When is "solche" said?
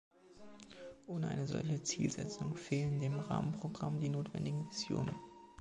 1.45-1.83